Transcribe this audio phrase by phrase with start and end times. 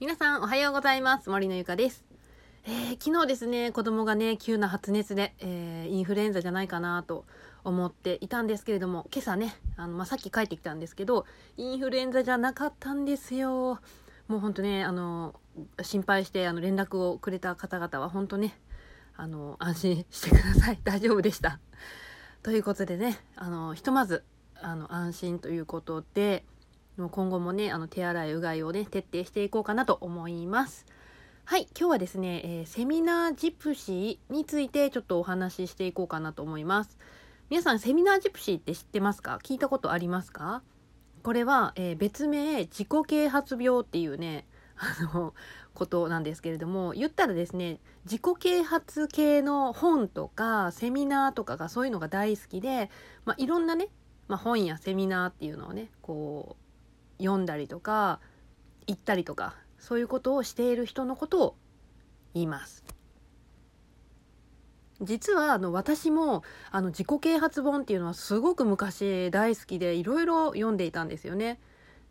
[0.00, 1.28] 皆さんおはようございます。
[1.28, 2.06] 森のゆかです、
[2.64, 7.26] えー昨日ですね子供がね急な発熱で、えーインフルエンザじゃないかなと
[7.64, 11.26] 思っていたんですけれども今朝ねあの、まあ、さっき帰ってきたんですけど
[11.58, 13.78] インフルエンザじゃなかったんですよ。
[14.26, 15.34] もうほんとねあの
[15.82, 18.58] 心配してあの連絡をくれた方々は本当ね
[19.18, 20.80] あの安心してください。
[20.82, 21.60] 大丈夫でした。
[22.42, 24.24] ということでねあのひとまず
[24.62, 26.46] あの安心ということで
[26.98, 30.86] 今後もねあの手洗いうがいをね徹底していこうかなと思います。
[31.44, 36.98] はい今日はですね、えーセミナージプシーについてちょっとお話ししていこうかなと思います。
[37.48, 39.38] 皆さんセミナージプシーって知ってますか？
[39.42, 40.62] 聞いたことありますか？
[41.22, 45.34] これは、えー別名自己啓発病っていうね あの
[45.74, 52.90] ことなんですけれども言ったらですね自己啓発系の本とかセミナーとかがそういうのが大好きで、
[53.24, 53.88] まあ、いろんなね、
[54.28, 56.59] まあ、本やセミナーっていうのをねこう
[57.20, 58.20] 読んだりとか
[58.86, 61.56] 行ったりとかそういうことをしている人のことを
[62.34, 62.84] 言います。
[65.02, 71.58] 実はあの私もあの自己啓発本っていうのはすごく昔大好きでいろいろ読んでいたんですよね。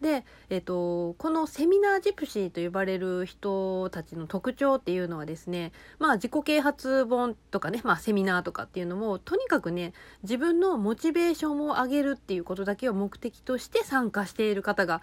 [0.00, 15.02] で、えっと、このセミナージプシーと呼ばれる人たちの特徴っていうのはですね、まあ自己啓発本とかね、まあセミナーとかっていうのも、とにかくね、自分のモチベーションを上げるっていうことだけを目的として参加している方が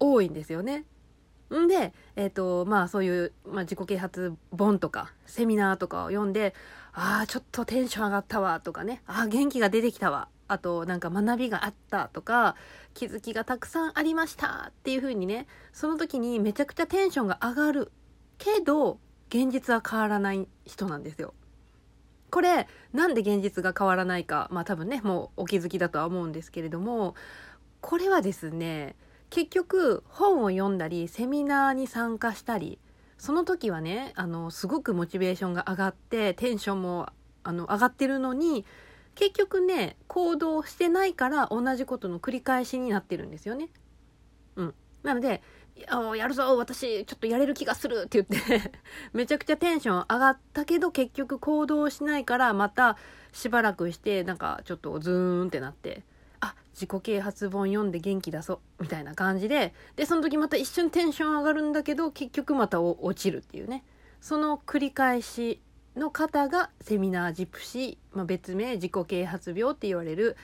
[0.00, 0.84] 多いんですよね。
[1.68, 6.54] で、えっ、と、まあそういう、まあ、自己啓発本とかセミナーとかを読んで、
[6.94, 10.28] ああ、ちょっとテンション上がったわとかね、ああ、元気が出てきたわ。
[10.52, 12.56] あと、なんか学びがあったとか、
[12.94, 17.92] 気づきがたくさんありましたっていう風にね、その時にめちゃくちゃテンションが上がる
[18.38, 21.34] けど、現実は変わらない人なんですよ。
[22.30, 27.14] これ、なんで現実が変わらないか、まあ多分ね、もうお気づきだとは思うんですけれども、
[27.80, 28.96] これはですね、
[29.32, 32.78] 結局本を読んだりセミナーに参加したり
[33.16, 37.08] その時はねあのすごくモチベーションが上がってテンションも
[37.42, 38.66] あの上がってるのに
[39.14, 43.68] 結局ね行動してないから同じことの繰り返しになってるんですよね。
[44.56, 45.42] うん、なので
[46.16, 48.72] 「やるぞ私ちょっとやれる気がする」って言って
[49.12, 52.96] めちゃくちゃテンション上がったけど結局行動しないからまた
[53.32, 56.02] しばらくしてなんかちょっとズーンってなって
[56.40, 63.84] あ自己啓発本読んで元気出そうみたいな感じででその時また一瞬テンション上がるんだけど結局また落ちるっていうね
[64.20, 65.60] その繰り返し
[65.96, 70.36] の方がセミナージプシー、まあ、別名自己啓発病って言われる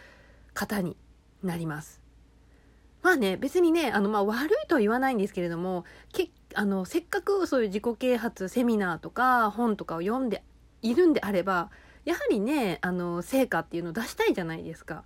[0.54, 0.97] 方に
[1.42, 2.03] なります。
[3.03, 10.42] まあね別にねあの、まあ、悪いとは言わないんですけれどもけあのせっかくそういう自己啓発セミナーとか本とかを読んで
[10.82, 11.70] いるんであれば
[12.04, 15.04] やはりねあの成果っていうのを出したいじゃないですか。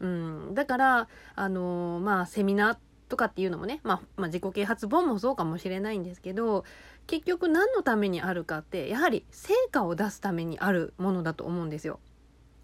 [0.00, 2.78] うん、だからあのまあセミナー
[3.08, 6.64] とかっていうのもね、まあ、まあ自己啓発本もそうかもしれないんですけど
[7.06, 12.00] 結局何のためにあるかってやはり成果を出すためにあるものだと思うんですよ。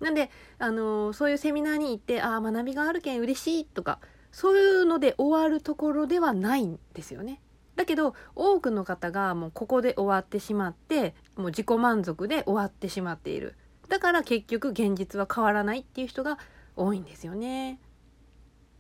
[0.01, 4.01] なんであのそういうセミナーに行ってああ学びがあるけん嬉しいとか
[4.33, 7.41] そういうので終わるところではないんですよね。
[7.77, 13.57] だけど多くの方がもうここで終わってしまってもう自己満足で終わってしまっている。
[13.89, 16.39] だから結局現実は変わらないっていう人が
[16.77, 17.79] 多いんですよね。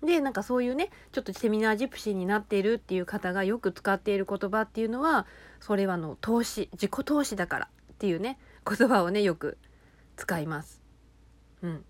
[0.05, 5.27] でなんかそういうねちょっとセミナージプシーになっているっていう方がよく使っている言葉っていうのは
[5.61, 8.39] それはあの投資自己投資だからっていうね
[8.69, 9.57] 言葉をねよく
[10.17, 10.83] 使います。
[11.63, 11.85] うん、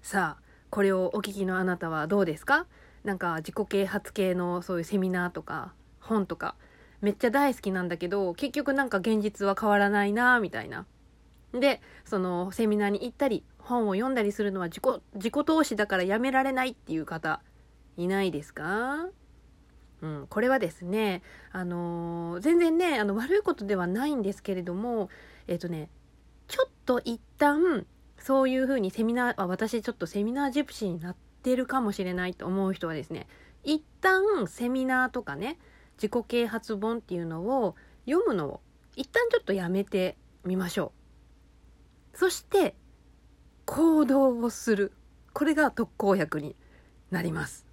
[0.00, 2.66] さあこれをお聞きのあなたはどうですか？
[3.04, 6.54] なんか自己啓発系のそういうセミナーとか本とか
[7.00, 10.86] めっちゃ大好きなんだけど結局なんか現実は変わらないなみたいな。
[11.52, 14.84] でそのセミナーに行ったり本を読んだりするのは自己
[15.14, 17.42] 自己投資だからやめられないっていう方
[17.96, 19.08] いないですか？
[20.00, 25.10] うん、これはですね、あのー全然ねあの悪いことではないんですけれども
[25.46, 25.90] えっ、とね
[26.46, 27.84] ちょっと一旦
[28.18, 33.26] そういうふうにセミナーあ私ちょっとセミナージプシーになってるかもしれないと思う人はですね
[33.64, 35.58] 一旦セミナーとかね
[35.96, 37.74] 自己啓発本っていうのを
[38.06, 38.60] 読むのを
[38.94, 40.92] 一旦ちょっとやめてみましょ
[42.14, 42.18] う。
[42.18, 42.74] そして
[43.68, 44.92] 行動をする。
[45.34, 46.56] これが特効薬に
[47.10, 47.66] なります。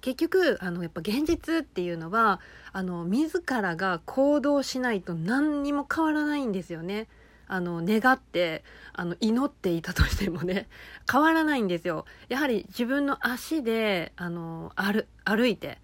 [0.00, 2.40] 結局あのやっぱ現実っていうのは
[2.72, 7.08] あの自らが行動しないと何にも変わらないんですよね。
[7.48, 8.62] あの願って
[8.92, 10.68] あの祈っていたとしてもね
[11.10, 12.04] 変わらないんですよ。
[12.28, 15.80] やはり自分の足であの歩歩いて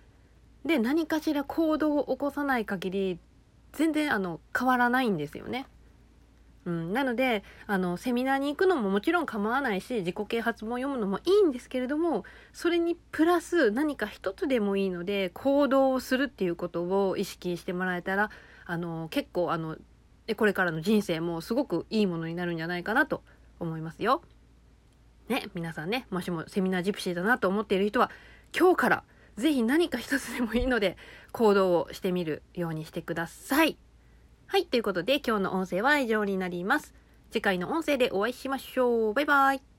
[0.64, 3.18] で何かしら行動を起こさない限り
[3.72, 5.66] 全然あの変わらないんですよね。
[6.68, 18.30] うん、なのであのセミナーに行くのももちろん構わないし自己啓発本を読むのもいいんですけれどもそれにプラス何か一つでもいいので行動をするっていうことを意識してもらえたら
[18.66, 19.78] あの結構あの
[20.36, 23.22] これからの人生もすごくいいものになるんじゃないかなと
[23.58, 24.20] 思いますよ。
[25.30, 28.10] ね皆さんねもしもセミナージプシーだなと思っている人は
[28.58, 29.04] 今日から
[29.38, 30.98] 是非何か一つでもいいので
[31.32, 33.78] 行動をしてみるようにしてください。
[34.50, 34.64] はい。
[34.64, 36.94] ということで、今日の音声は以上になります。
[37.30, 39.12] 次回の音声でお会いしましょう。
[39.12, 39.77] バイバイ。